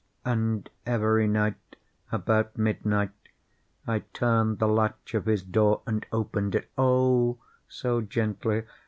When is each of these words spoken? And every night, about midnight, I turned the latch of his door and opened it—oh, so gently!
And 0.25 0.67
every 0.83 1.27
night, 1.27 1.75
about 2.11 2.57
midnight, 2.57 3.11
I 3.85 3.99
turned 4.13 4.57
the 4.57 4.67
latch 4.67 5.13
of 5.13 5.27
his 5.27 5.43
door 5.43 5.83
and 5.85 6.07
opened 6.11 6.55
it—oh, 6.55 7.37
so 7.67 8.01
gently! 8.01 8.63